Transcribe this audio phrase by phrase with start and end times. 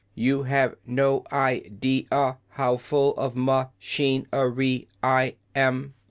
[0.15, 5.93] You have no i de a how full of ma chin er y I am."